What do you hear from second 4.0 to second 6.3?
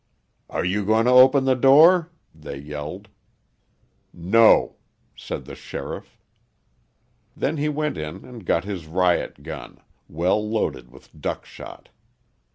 "No!" said the sheriff.